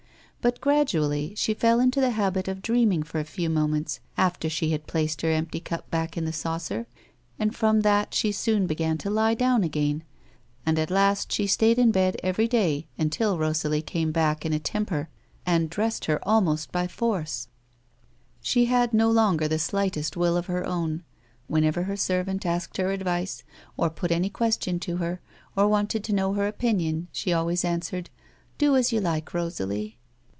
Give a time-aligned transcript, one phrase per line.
[0.43, 4.71] But gradually she fell into the habit of dreaming for a few moments after she
[4.71, 6.87] had placed the empty cup back in the saucer,
[7.37, 10.03] and from that she soon began to lie down again,
[10.65, 14.57] and at last she stayed in bed every day until Rosalie came back in a
[14.57, 15.09] temper
[15.45, 17.47] and dressed lier almost by force.
[18.43, 18.49] 242 A VVOMAX «LIFE.
[18.49, 21.03] She had uo longer the slightest will uf her own.
[21.45, 23.43] When 3Yer her servant asked her advice,
[23.77, 25.21] or put anv question to her,
[25.55, 28.09] or wanted to know her opinion, she always answered:"
[28.57, 29.99] Do as you like, Rosalie."